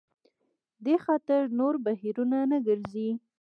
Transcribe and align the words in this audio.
دې 0.85 0.95
خاطر 1.05 1.41
نور 1.59 1.75
بهیرونه 1.85 2.37
نه 2.51 2.57
ګرځي. 2.67 3.09